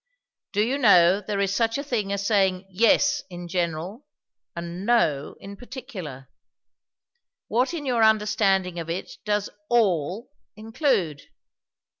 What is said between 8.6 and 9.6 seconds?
of it, does